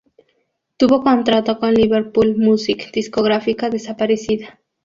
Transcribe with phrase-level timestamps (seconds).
[0.77, 4.59] Tuvo contrato con Liverpool Music, discográfica desaparecida.